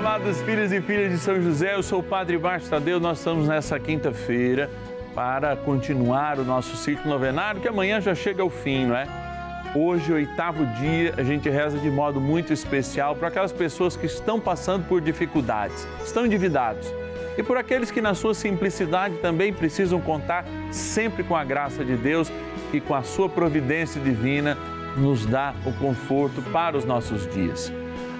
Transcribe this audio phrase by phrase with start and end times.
[0.00, 3.46] amados filhos e filhas de São José, eu sou o Padre Márcio Tadeu, nós estamos
[3.46, 4.70] nessa quinta-feira
[5.14, 9.06] para continuar o nosso ciclo novenário, que amanhã já chega ao fim, não é?
[9.74, 14.40] Hoje, oitavo dia, a gente reza de modo muito especial para aquelas pessoas que estão
[14.40, 16.90] passando por dificuldades, estão endividados.
[17.36, 21.94] E por aqueles que, na sua simplicidade, também precisam contar sempre com a graça de
[21.94, 22.32] Deus
[22.72, 24.56] e com a sua providência divina,
[24.96, 27.70] nos dá o conforto para os nossos dias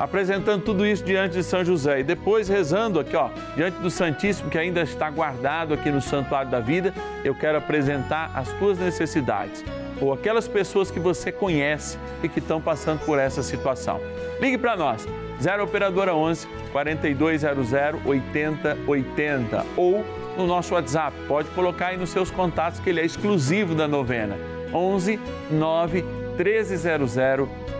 [0.01, 4.49] apresentando tudo isso diante de São José e depois rezando aqui, ó, diante do Santíssimo
[4.49, 9.63] que ainda está guardado aqui no Santuário da Vida, eu quero apresentar as tuas necessidades
[10.01, 14.01] ou aquelas pessoas que você conhece e que estão passando por essa situação.
[14.41, 15.07] Ligue para nós,
[15.39, 17.73] 0 operadora 11 4200
[18.07, 20.03] 8080 ou
[20.39, 21.15] no nosso WhatsApp.
[21.29, 24.39] Pode colocar aí nos seus contatos que ele é exclusivo da novena.
[24.73, 26.03] 11 9
[26.39, 27.19] 1300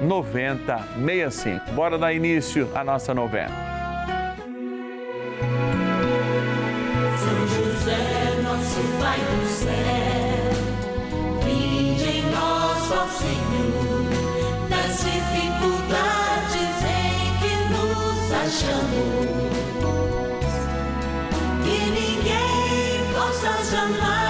[0.01, 1.73] 9065.
[1.73, 3.55] Bora dar início à nossa novena.
[7.19, 10.51] São José, nosso Pai do céu,
[11.45, 14.05] vinde em nós, ó Senhor,
[14.69, 19.41] nas dificuldades em que nos achamos.
[21.63, 24.30] Que ninguém possa jamais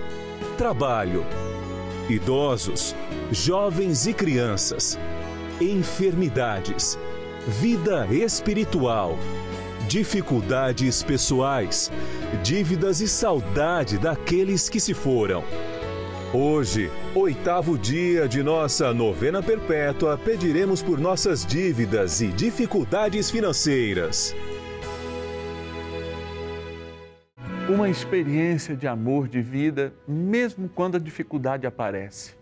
[0.57, 1.25] trabalho,
[2.09, 2.95] idosos,
[3.31, 4.97] jovens e crianças,
[5.59, 6.97] enfermidades,
[7.47, 9.17] vida espiritual,
[9.87, 11.91] dificuldades pessoais,
[12.43, 15.43] dívidas e saudade daqueles que se foram.
[16.33, 24.33] Hoje, oitavo dia de nossa novena perpétua, pediremos por nossas dívidas e dificuldades financeiras.
[27.73, 32.35] Uma experiência de amor, de vida, mesmo quando a dificuldade aparece.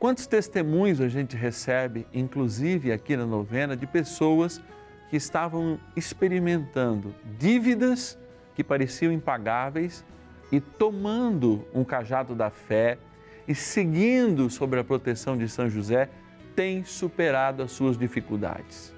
[0.00, 4.60] Quantos testemunhos a gente recebe, inclusive aqui na novena, de pessoas
[5.08, 8.18] que estavam experimentando dívidas
[8.56, 10.04] que pareciam impagáveis
[10.50, 12.98] e tomando um cajado da fé
[13.46, 16.10] e seguindo sobre a proteção de São José,
[16.56, 18.92] têm superado as suas dificuldades.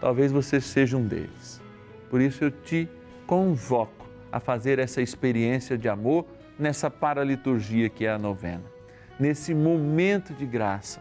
[0.00, 1.62] Talvez você seja um deles.
[2.10, 2.88] Por isso eu te
[3.28, 4.03] convoco
[4.34, 6.26] a fazer essa experiência de amor
[6.58, 8.64] nessa paraliturgia que é a novena,
[9.16, 11.00] nesse momento de graça,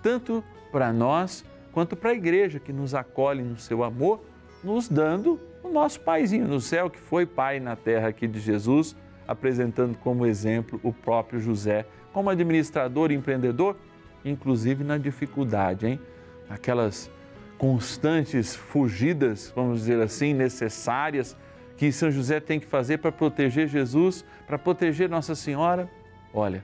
[0.00, 4.24] tanto para nós quanto para a igreja que nos acolhe no seu amor,
[4.62, 8.94] nos dando o nosso paizinho no céu, que foi pai na terra aqui de Jesus,
[9.26, 13.76] apresentando como exemplo o próprio José, como administrador e empreendedor,
[14.24, 16.00] inclusive na dificuldade, hein?
[16.48, 17.10] Aquelas
[17.58, 21.36] constantes fugidas, vamos dizer assim, necessárias
[21.78, 25.88] que São José tem que fazer para proteger Jesus, para proteger Nossa Senhora?
[26.34, 26.62] Olha,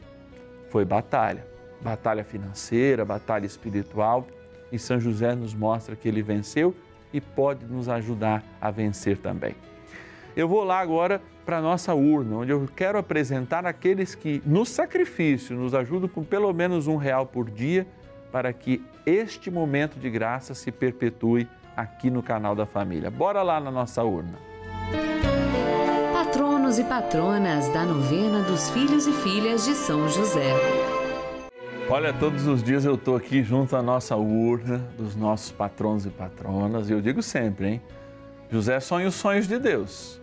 [0.70, 1.46] foi batalha,
[1.80, 4.26] batalha financeira, batalha espiritual,
[4.72, 6.74] e São José nos mostra que ele venceu
[7.12, 9.54] e pode nos ajudar a vencer também.
[10.36, 14.66] Eu vou lá agora para a nossa urna, onde eu quero apresentar aqueles que, no
[14.66, 17.86] sacrifício, nos ajudam com pelo menos um real por dia,
[18.32, 23.12] para que este momento de graça se perpetue aqui no canal da família.
[23.12, 24.53] Bora lá na nossa urna.
[26.12, 30.54] Patronos e patronas da novena dos filhos e filhas de São José.
[31.88, 36.10] Olha, todos os dias eu estou aqui junto à nossa urna dos nossos patronos e
[36.10, 37.82] patronas, e eu digo sempre, hein?
[38.50, 40.20] José sonha os sonhos de Deus.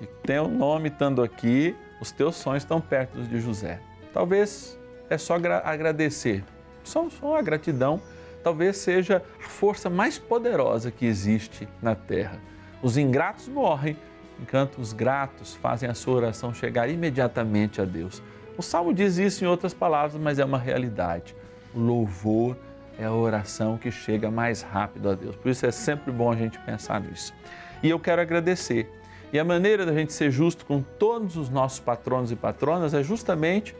[0.00, 3.80] E tem o nome estando aqui, os teus sonhos estão perto de José.
[4.12, 4.78] Talvez
[5.08, 6.42] é só gra- agradecer,
[6.82, 8.00] só, só a gratidão,
[8.42, 12.40] talvez seja a força mais poderosa que existe na terra.
[12.86, 13.96] Os ingratos morrem,
[14.40, 18.22] enquanto os gratos fazem a sua oração chegar imediatamente a Deus.
[18.56, 21.34] O Salmo diz isso em outras palavras, mas é uma realidade.
[21.74, 22.56] O louvor
[22.96, 25.34] é a oração que chega mais rápido a Deus.
[25.34, 27.34] Por isso é sempre bom a gente pensar nisso.
[27.82, 28.88] E eu quero agradecer.
[29.32, 33.02] E a maneira da gente ser justo com todos os nossos patronos e patronas é
[33.02, 33.74] justamente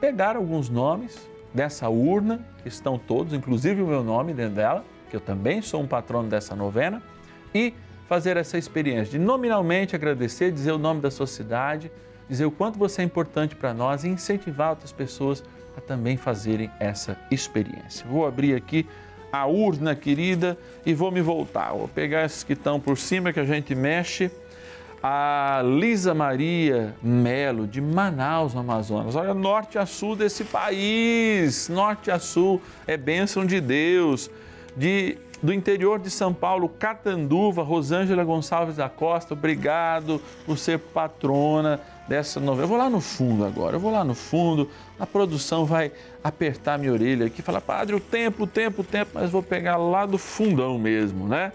[0.00, 5.14] pegar alguns nomes dessa urna, que estão todos, inclusive o meu nome dentro dela, que
[5.14, 7.00] eu também sou um patrono dessa novena,
[7.54, 7.72] e
[8.08, 11.92] fazer essa experiência de nominalmente agradecer, dizer o nome da sua cidade,
[12.28, 15.44] dizer o quanto você é importante para nós e incentivar outras pessoas
[15.76, 18.06] a também fazerem essa experiência.
[18.08, 18.86] Vou abrir aqui
[19.30, 20.56] a urna querida
[20.86, 21.72] e vou me voltar.
[21.72, 24.30] Vou pegar esses que estão por cima que a gente mexe.
[25.02, 29.14] A Lisa Maria Melo, de Manaus, no Amazonas.
[29.14, 34.28] Olha, norte a sul desse país, norte a sul, é bênção de Deus.
[34.76, 41.80] De do interior de São Paulo, Catanduva, Rosângela Gonçalves da Costa, obrigado por ser patrona
[42.08, 42.64] dessa novela.
[42.64, 44.68] Eu vou lá no fundo agora, eu vou lá no fundo,
[44.98, 45.92] a produção vai
[46.24, 49.76] apertar minha orelha aqui, falar, padre, o tempo, o tempo, o tempo, mas vou pegar
[49.76, 51.52] lá do fundão mesmo, né?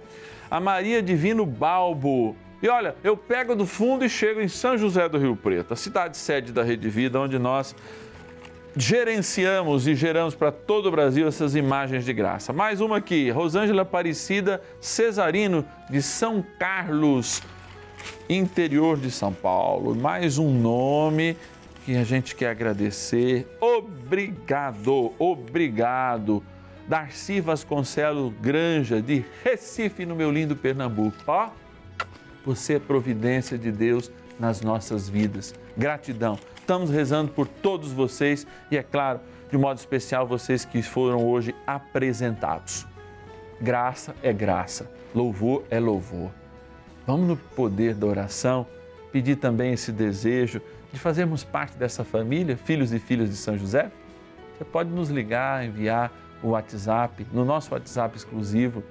[0.49, 2.35] A Maria Divino Balbo.
[2.61, 5.75] E olha, eu pego do fundo e chego em São José do Rio Preto, a
[5.75, 7.75] cidade sede da Rede Vida, onde nós
[8.75, 12.51] gerenciamos e geramos para todo o Brasil essas imagens de graça.
[12.51, 17.41] Mais uma aqui, Rosângela Aparecida Cesarino, de São Carlos,
[18.29, 19.95] interior de São Paulo.
[19.95, 21.37] Mais um nome
[21.85, 23.47] que a gente quer agradecer.
[23.59, 26.43] Obrigado, obrigado.
[26.87, 31.15] Darcy Vasconcelos Granja, de Recife, no meu lindo Pernambuco.
[31.27, 31.49] Ó,
[32.45, 35.53] você é providência de Deus nas nossas vidas.
[35.77, 36.37] Gratidão.
[36.63, 39.19] Estamos rezando por todos vocês e, é claro,
[39.51, 42.87] de modo especial, vocês que foram hoje apresentados.
[43.59, 46.31] Graça é graça, louvor é louvor.
[47.05, 48.65] Vamos no poder da oração
[49.11, 50.61] pedir também esse desejo
[50.93, 53.91] de fazermos parte dessa família, filhos e filhas de São José?
[54.57, 58.81] Você pode nos ligar, enviar o WhatsApp, no nosso WhatsApp exclusivo,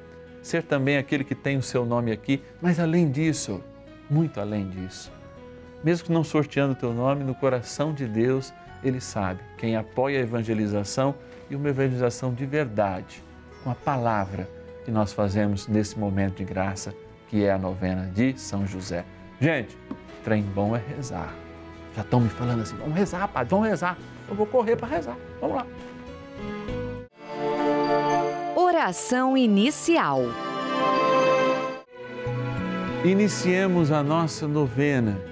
[0.43, 3.65] ser também aquele que tem o seu nome aqui, mas além disso,
[4.11, 5.11] muito além disso,
[5.85, 8.53] mesmo que não sorteando o teu nome, no coração de Deus,
[8.83, 11.15] Ele sabe quem apoia a evangelização
[11.51, 13.23] e uma evangelização de verdade,
[13.63, 14.49] com a palavra
[14.85, 16.95] que nós fazemos nesse momento de graça
[17.29, 19.05] que é a novena de São José.
[19.41, 19.77] Gente,
[20.23, 21.33] trem bom é rezar.
[21.97, 23.97] Já estão me falando assim, vamos rezar, padre, vamos rezar.
[24.29, 25.17] Eu vou correr para rezar.
[25.41, 25.67] Vamos lá.
[28.55, 30.21] Oração inicial.
[33.05, 35.32] Iniciemos a nossa novena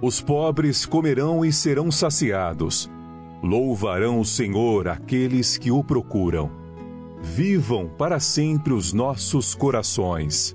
[0.00, 2.90] Os pobres comerão e serão saciados.
[3.42, 6.50] Louvarão o Senhor aqueles que o procuram.
[7.22, 10.54] Vivam para sempre os nossos corações.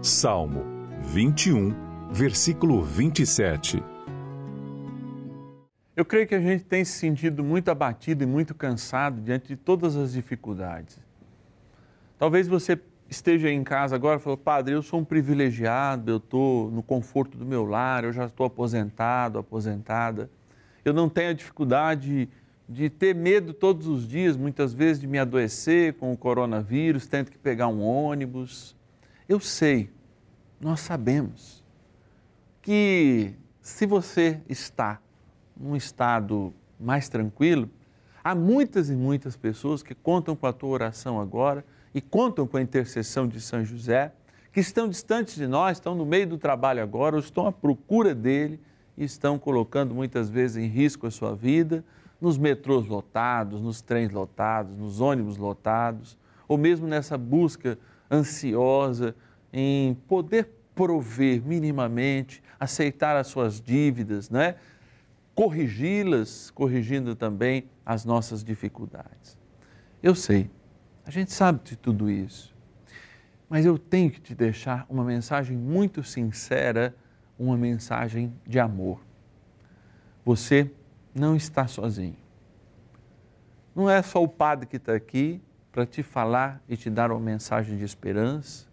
[0.00, 0.64] Salmo
[1.02, 1.74] 21,
[2.10, 3.82] versículo 27.
[5.94, 9.56] Eu creio que a gente tem se sentido muito abatido e muito cansado diante de
[9.56, 10.98] todas as dificuldades.
[12.18, 16.70] Talvez você esteja em casa agora e falou, padre, eu sou um privilegiado, eu estou
[16.70, 20.30] no conforto do meu lar, eu já estou aposentado, aposentada.
[20.84, 22.28] Eu não tenho a dificuldade
[22.68, 27.30] de ter medo todos os dias, muitas vezes, de me adoecer com o coronavírus, tendo
[27.30, 28.74] que pegar um ônibus.
[29.28, 29.90] Eu sei,
[30.60, 31.64] nós sabemos
[32.60, 35.00] que se você está
[35.56, 37.70] num estado mais tranquilo,
[38.22, 41.64] há muitas e muitas pessoas que contam com a tua oração agora
[41.96, 44.12] e contam com a intercessão de São José,
[44.52, 48.14] que estão distantes de nós, estão no meio do trabalho agora, ou estão à procura
[48.14, 48.60] dele
[48.98, 51.82] e estão colocando muitas vezes em risco a sua vida,
[52.20, 57.78] nos metrôs lotados, nos trens lotados, nos ônibus lotados, ou mesmo nessa busca
[58.10, 59.16] ansiosa
[59.50, 64.56] em poder prover minimamente, aceitar as suas dívidas, né?
[65.34, 69.38] corrigi-las, corrigindo também as nossas dificuldades.
[70.02, 70.50] Eu sei,
[71.06, 72.52] a gente sabe de tudo isso,
[73.48, 76.92] mas eu tenho que te deixar uma mensagem muito sincera,
[77.38, 79.00] uma mensagem de amor.
[80.24, 80.68] Você
[81.14, 82.16] não está sozinho.
[83.72, 87.20] Não é só o padre que está aqui para te falar e te dar uma
[87.20, 88.66] mensagem de esperança.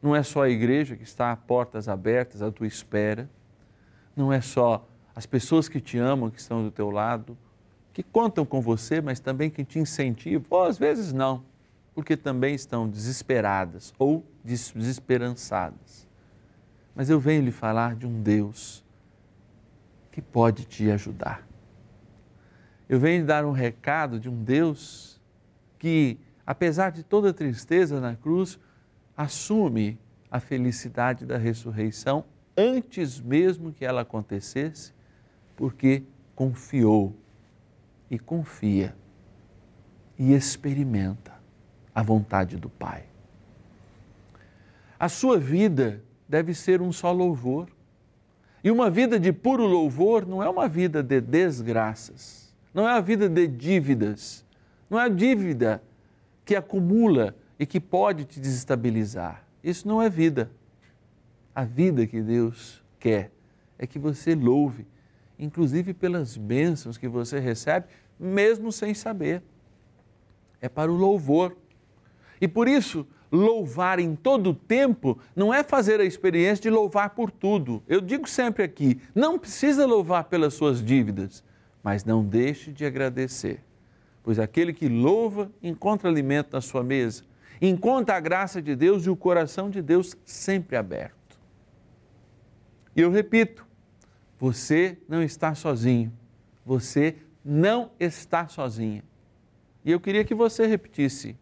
[0.00, 3.28] Não é só a igreja que está a portas abertas à tua espera.
[4.16, 7.36] Não é só as pessoas que te amam, que estão do teu lado,
[7.92, 11.44] que contam com você, mas também que te incentivam, ou às vezes não,
[11.96, 16.06] porque também estão desesperadas ou desesperançadas.
[16.94, 18.84] Mas eu venho lhe falar de um Deus
[20.12, 21.48] que pode te ajudar.
[22.86, 25.18] Eu venho lhe dar um recado de um Deus
[25.78, 28.58] que, apesar de toda tristeza na cruz,
[29.16, 29.98] assume
[30.30, 34.92] a felicidade da ressurreição antes mesmo que ela acontecesse
[35.56, 36.02] porque
[36.34, 37.16] confiou
[38.10, 38.94] e confia
[40.18, 41.35] e experimenta
[41.96, 43.04] a vontade do Pai.
[45.00, 47.68] A sua vida deve ser um só louvor.
[48.62, 53.00] E uma vida de puro louvor não é uma vida de desgraças, não é uma
[53.00, 54.44] vida de dívidas,
[54.90, 55.82] não é a dívida
[56.44, 59.44] que acumula e que pode te desestabilizar.
[59.62, 60.50] Isso não é vida.
[61.54, 63.30] A vida que Deus quer
[63.78, 64.86] é que você louve
[65.38, 67.86] inclusive pelas bênçãos que você recebe,
[68.18, 69.42] mesmo sem saber.
[70.60, 71.56] É para o louvor.
[72.40, 77.10] E por isso, louvar em todo o tempo não é fazer a experiência de louvar
[77.10, 77.82] por tudo.
[77.88, 81.42] Eu digo sempre aqui: não precisa louvar pelas suas dívidas,
[81.82, 83.62] mas não deixe de agradecer,
[84.22, 87.24] pois aquele que louva encontra alimento na sua mesa,
[87.60, 91.38] encontra a graça de Deus e o coração de Deus sempre aberto.
[92.94, 93.66] E eu repito,
[94.38, 96.12] você não está sozinho.
[96.64, 99.04] Você não está sozinha.
[99.84, 101.36] E eu queria que você repetisse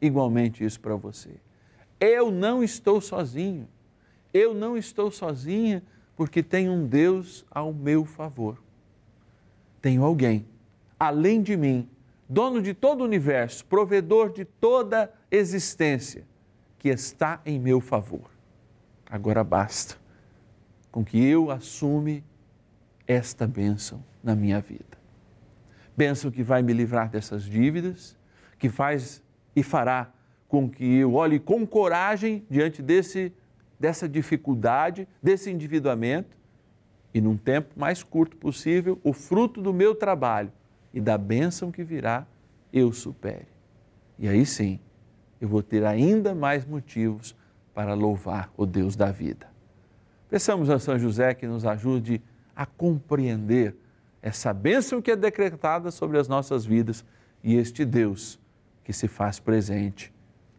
[0.00, 1.30] igualmente isso para você.
[1.98, 3.68] Eu não estou sozinho.
[4.32, 5.82] Eu não estou sozinha
[6.16, 8.58] porque tenho um Deus ao meu favor.
[9.80, 10.46] Tenho alguém,
[10.98, 11.88] além de mim,
[12.28, 16.24] dono de todo o universo, provedor de toda existência,
[16.78, 18.30] que está em meu favor.
[19.08, 19.96] Agora basta
[20.90, 22.24] com que eu assume
[23.06, 24.98] esta bênção na minha vida.
[25.96, 28.16] Bênção que vai me livrar dessas dívidas,
[28.58, 29.22] que faz
[29.56, 30.12] e fará
[30.46, 33.32] com que eu olhe com coragem diante desse,
[33.80, 36.36] dessa dificuldade, desse endividamento
[37.12, 40.52] e, num tempo mais curto possível, o fruto do meu trabalho
[40.92, 42.26] e da bênção que virá,
[42.72, 43.48] eu supere.
[44.18, 44.78] E aí sim,
[45.40, 47.34] eu vou ter ainda mais motivos
[47.74, 49.48] para louvar o Deus da vida.
[50.28, 52.22] Peçamos a São José que nos ajude
[52.54, 53.74] a compreender
[54.22, 57.04] essa bênção que é decretada sobre as nossas vidas
[57.42, 58.38] e este Deus
[58.86, 60.14] que se faz presente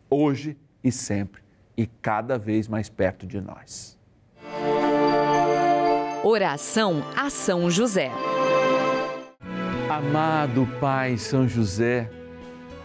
[0.10, 1.41] hoje e sempre
[1.77, 3.98] e cada vez mais perto de nós.
[6.25, 8.12] Oração a São José.
[9.89, 12.12] Amado Pai São José,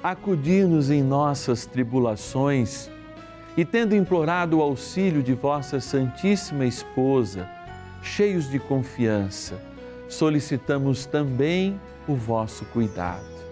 [0.01, 2.89] acudir-nos em nossas tribulações
[3.57, 7.51] e, tendo implorado o auxílio de vossa Santíssima Esposa,
[8.01, 9.61] cheios de confiança,
[10.09, 13.52] solicitamos também o vosso cuidado.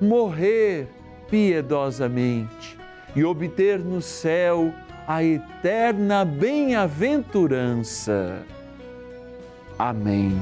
[0.00, 0.88] morrer
[1.30, 2.76] piedosamente
[3.14, 4.72] e obter no céu
[5.06, 8.42] a eterna bem-aventurança.
[9.78, 10.32] Amém.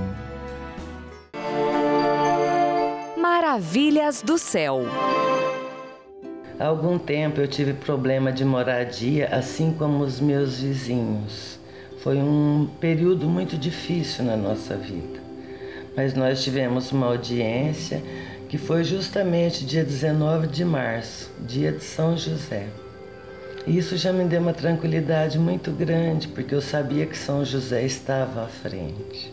[3.16, 4.82] Maravilhas do céu.
[6.58, 11.60] Há algum tempo eu tive problema de moradia, assim como os meus vizinhos.
[12.02, 15.20] Foi um período muito difícil na nossa vida.
[15.94, 18.02] Mas nós tivemos uma audiência
[18.48, 22.66] que foi justamente dia 19 de março, dia de São José.
[23.66, 27.84] E isso já me deu uma tranquilidade muito grande, porque eu sabia que São José
[27.84, 29.32] estava à frente.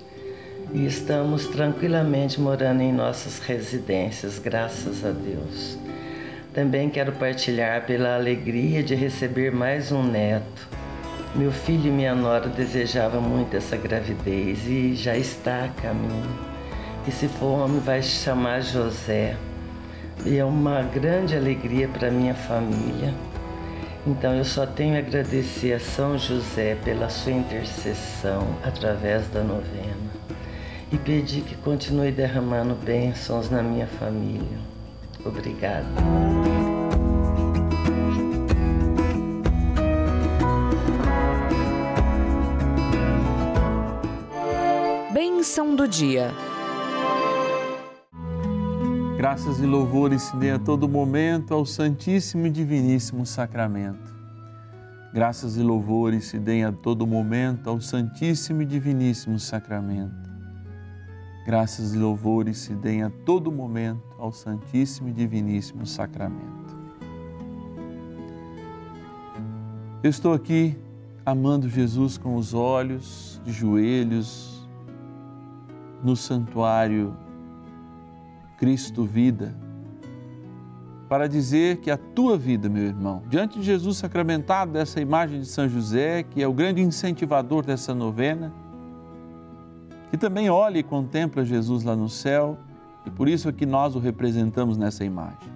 [0.73, 5.77] E estamos tranquilamente morando em nossas residências, graças a Deus.
[6.51, 10.67] Também quero partilhar pela alegria de receber mais um neto.
[11.35, 16.52] Meu filho e minha nora desejavam muito essa gravidez e já está a caminho.
[17.07, 19.35] E se for homem, vai chamar José.
[20.25, 23.13] E é uma grande alegria para minha família.
[24.05, 30.11] Então eu só tenho a agradecer a São José pela sua intercessão através da novena
[30.91, 34.59] e pedir que continue derramando bênçãos na minha família.
[35.25, 35.87] Obrigada.
[45.11, 46.31] Bênção do dia.
[49.23, 54.13] Graças e louvores se dê a todo momento ao Santíssimo e Diviníssimo Sacramento.
[55.13, 60.29] Graças e louvores se deem a todo momento ao Santíssimo e Diviníssimo Sacramento.
[61.45, 66.77] Graças e louvores se deem a todo momento ao Santíssimo e Diviníssimo Sacramento.
[70.03, 70.77] Eu estou aqui
[71.25, 74.67] amando Jesus com os olhos, de joelhos,
[76.03, 77.15] no santuário
[78.57, 79.55] Cristo Vida,
[81.07, 85.45] para dizer que a tua vida, meu irmão, diante de Jesus sacramentado, dessa imagem de
[85.45, 88.51] São José, que é o grande incentivador dessa novena,
[90.09, 92.57] que também olha e contempla Jesus lá no céu,
[93.05, 95.51] e por isso é que nós o representamos nessa imagem.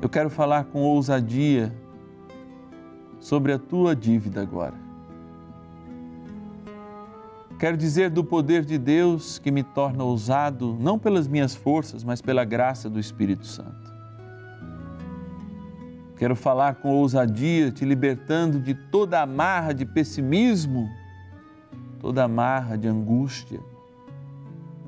[0.00, 1.74] Eu quero falar com ousadia
[3.18, 4.87] sobre a tua dívida agora.
[7.58, 12.22] Quero dizer do poder de Deus que me torna ousado, não pelas minhas forças, mas
[12.22, 13.92] pela graça do Espírito Santo.
[16.16, 20.88] Quero falar com ousadia, te libertando de toda amarra de pessimismo,
[21.98, 23.58] toda amarra de angústia,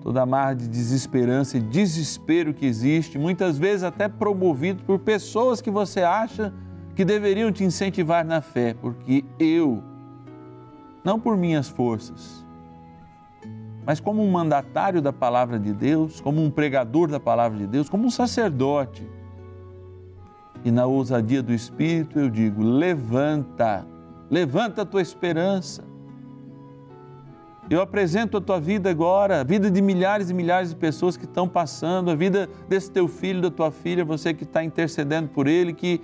[0.00, 5.72] toda amarra de desesperança e desespero que existe, muitas vezes até promovido por pessoas que
[5.72, 6.54] você acha
[6.94, 9.82] que deveriam te incentivar na fé, porque eu,
[11.04, 12.44] não por minhas forças,
[13.84, 17.88] mas como um mandatário da palavra de Deus, como um pregador da palavra de Deus,
[17.88, 19.08] como um sacerdote.
[20.64, 23.86] E na ousadia do Espírito eu digo: levanta,
[24.30, 25.84] levanta a tua esperança.
[27.70, 31.24] Eu apresento a tua vida agora, a vida de milhares e milhares de pessoas que
[31.24, 35.46] estão passando, a vida desse teu filho, da tua filha, você que está intercedendo por
[35.46, 36.00] ele, que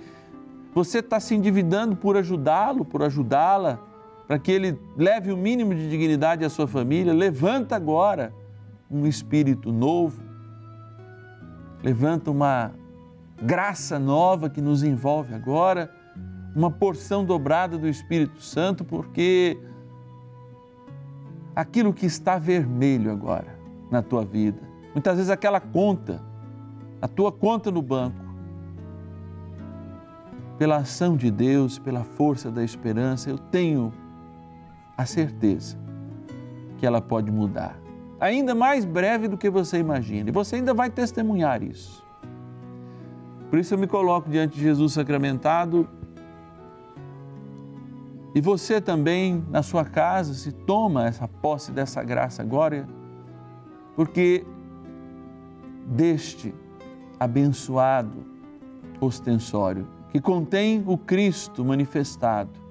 [0.73, 3.79] você está se endividando por ajudá-lo, por ajudá-la
[4.27, 8.33] para que ele leve o mínimo de dignidade à sua família, levanta agora
[8.91, 10.21] um espírito novo,
[11.81, 12.73] levanta uma
[13.41, 15.89] graça nova que nos envolve agora,
[16.53, 19.57] uma porção dobrada do Espírito Santo, porque
[21.55, 23.57] aquilo que está vermelho agora
[23.89, 24.59] na tua vida.
[24.93, 26.21] Muitas vezes aquela conta,
[27.01, 28.25] a tua conta no banco,
[30.57, 33.93] pela ação de Deus, pela força da esperança, eu tenho
[34.97, 35.77] a certeza
[36.77, 37.79] que ela pode mudar.
[38.19, 40.29] Ainda mais breve do que você imagina.
[40.29, 42.03] E você ainda vai testemunhar isso.
[43.49, 45.87] Por isso eu me coloco diante de Jesus sacramentado.
[48.33, 52.87] E você também, na sua casa, se toma essa posse dessa graça agora,
[53.95, 54.45] porque
[55.85, 56.53] deste
[57.19, 58.25] abençoado
[58.99, 62.66] ostensório que contém o Cristo manifestado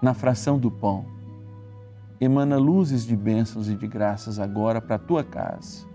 [0.00, 1.06] na fração do pão,
[2.20, 5.86] emana luzes de bênçãos e de graças agora para a tua casa.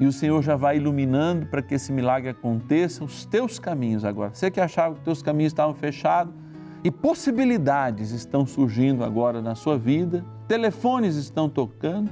[0.00, 4.34] E o Senhor já vai iluminando para que esse milagre aconteça os teus caminhos agora.
[4.34, 6.34] Você que achava que os teus caminhos estavam fechados
[6.82, 12.10] e possibilidades estão surgindo agora na sua vida, telefones estão tocando,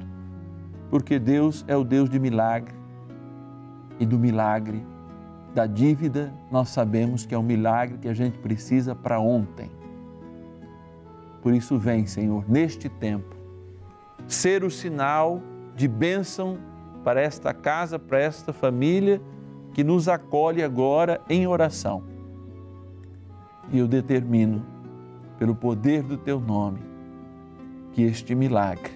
[0.91, 2.75] porque Deus é o Deus de milagre
[3.99, 4.87] e do milagre
[5.55, 9.71] da dívida, nós sabemos que é um milagre que a gente precisa para ontem.
[11.43, 13.37] Por isso, vem, Senhor, neste tempo,
[14.27, 15.43] ser o sinal
[15.77, 16.59] de bênção
[17.05, 19.21] para esta casa, para esta família
[19.75, 22.03] que nos acolhe agora em oração.
[23.71, 24.65] E eu determino,
[25.39, 26.81] pelo poder do teu nome,
[27.93, 28.93] que este milagre,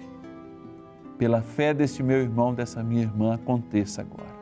[1.17, 4.36] pela fé deste meu irmão, dessa minha irmã, aconteça agora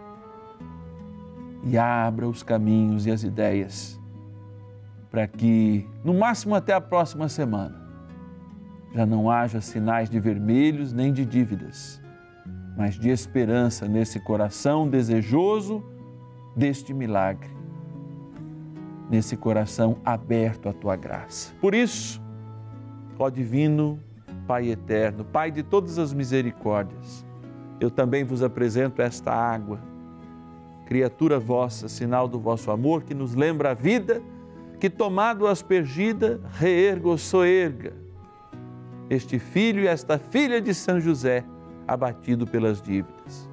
[1.66, 4.00] e abra os caminhos e as ideias
[5.16, 7.82] para que, no máximo até a próxima semana,
[8.94, 12.02] já não haja sinais de vermelhos nem de dívidas,
[12.76, 15.82] mas de esperança nesse coração desejoso
[16.54, 17.50] deste milagre,
[19.10, 21.54] nesse coração aberto à tua graça.
[21.62, 22.22] Por isso,
[23.18, 23.98] ó Divino
[24.46, 27.26] Pai eterno, Pai de todas as misericórdias,
[27.80, 29.80] eu também vos apresento esta água
[30.86, 34.22] criatura vossa, sinal do vosso amor, que nos lembra a vida,
[34.80, 37.94] que tomado aspergida, reergo soerga.
[39.10, 41.44] Este filho e esta filha de São José,
[41.88, 43.50] abatido pelas dívidas.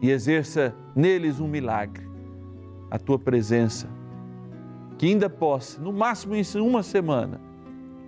[0.00, 2.06] E exerça neles um milagre,
[2.90, 3.88] a tua presença,
[4.96, 7.40] que ainda possa, no máximo em uma semana,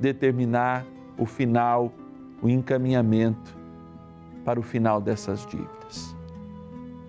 [0.00, 0.84] determinar
[1.18, 1.92] o final,
[2.42, 3.56] o encaminhamento
[4.44, 6.19] para o final dessas dívidas.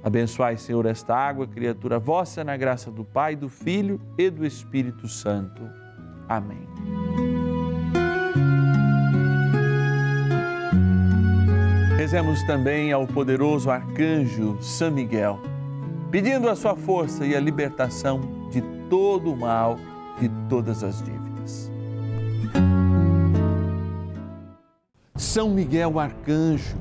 [0.04, 5.08] Abençoai, Senhor, esta água, criatura vossa, na graça do Pai, do Filho e do Espírito
[5.08, 5.62] Santo.
[6.28, 6.68] Amém.
[11.98, 15.40] Rezemos também ao poderoso arcanjo São Miguel,
[16.10, 19.78] pedindo a sua força e a libertação de todo o mal,
[20.20, 21.72] de todas as dívidas.
[25.16, 26.76] São Miguel, arcanjo,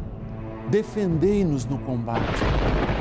[0.70, 2.40] defendei-nos no combate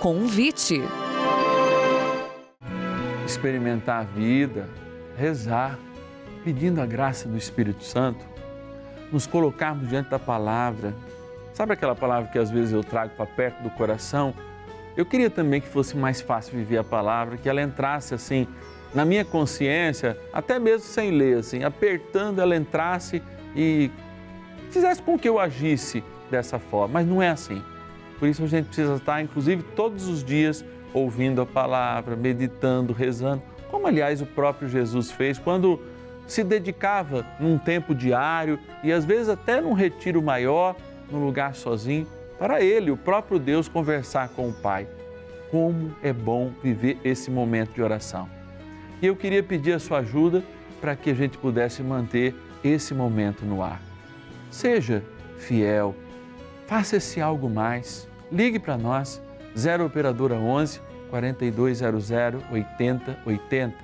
[0.00, 0.82] Convite.
[3.26, 4.66] Experimentar a vida,
[5.14, 5.78] rezar,
[6.42, 8.24] pedindo a graça do Espírito Santo,
[9.12, 10.94] nos colocarmos diante da palavra.
[11.52, 14.32] Sabe aquela palavra que às vezes eu trago para perto do coração?
[14.96, 18.48] Eu queria também que fosse mais fácil viver a palavra, que ela entrasse assim
[18.94, 23.22] na minha consciência, até mesmo sem ler, assim, apertando, ela entrasse
[23.54, 23.90] e
[24.70, 26.94] fizesse com que eu agisse dessa forma.
[26.94, 27.62] Mas não é assim.
[28.20, 33.42] Por isso a gente precisa estar, inclusive, todos os dias ouvindo a palavra, meditando, rezando,
[33.70, 35.80] como aliás o próprio Jesus fez quando
[36.26, 40.76] se dedicava num tempo diário e às vezes até num retiro maior,
[41.10, 42.06] num lugar sozinho,
[42.38, 44.86] para ele, o próprio Deus, conversar com o Pai.
[45.50, 48.28] Como é bom viver esse momento de oração.
[49.00, 50.44] E eu queria pedir a sua ajuda
[50.78, 53.80] para que a gente pudesse manter esse momento no ar.
[54.50, 55.02] Seja
[55.38, 55.94] fiel,
[56.66, 59.20] faça esse algo mais ligue para nós,
[59.56, 62.10] 0 Operadora 11 4200
[62.50, 63.74] 8080.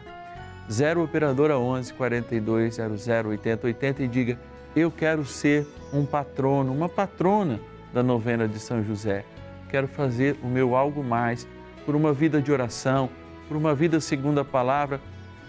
[0.70, 4.38] 0 Operadora 11 4200 8080 e diga:
[4.74, 7.61] Eu quero ser um patrono, uma patrona
[7.92, 9.24] da novena de São José.
[9.68, 11.46] Quero fazer o meu algo mais
[11.85, 13.09] por uma vida de oração,
[13.48, 15.00] por uma vida segundo a palavra,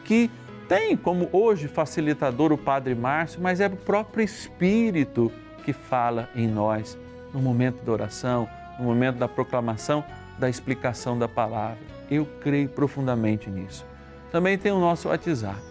[0.03, 0.29] que
[0.67, 5.31] Tem como hoje facilitador o Padre Márcio, mas é o próprio Espírito
[5.63, 6.97] que fala em nós
[7.33, 10.03] no momento da oração, no momento da proclamação,
[10.37, 11.77] da explicação da palavra.
[12.09, 13.85] Eu creio profundamente nisso.
[14.31, 15.61] Também tem o nosso WhatsApp,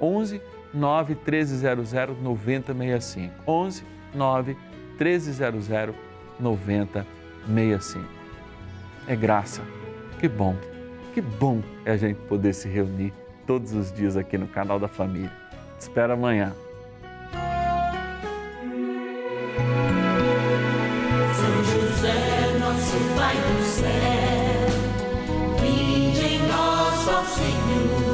[0.00, 0.40] 11
[0.72, 3.34] 9 1300 9065.
[3.46, 4.56] 11 9
[4.98, 5.68] 1300
[6.38, 8.08] 9065.
[9.06, 9.62] É graça.
[10.18, 10.54] Que bom.
[11.14, 13.12] Que bom é a gente poder se reunir
[13.46, 15.32] todos os dias aqui no canal da família.
[15.78, 16.54] Te espero amanhã.
[27.40, 28.09] Senhor,